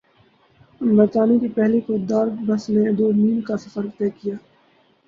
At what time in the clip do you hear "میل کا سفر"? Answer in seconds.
3.15-3.83